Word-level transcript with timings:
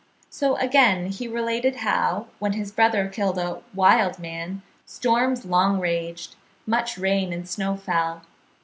So 0.31 0.55
again 0.55 1.09
he 1.09 1.27
related 1.27 1.75
how, 1.75 2.25
when 2.39 2.53
his 2.53 2.71
brother 2.71 3.07
killed 3.07 3.37
a 3.37 3.61
"wild 3.71 4.17
man," 4.17 4.63
storms 4.83 5.45
long 5.45 5.79
raged, 5.79 6.35
much 6.65 6.97
rain 6.97 7.31
and 7.31 7.47
snow 7.47 7.75
fell. 7.77 8.23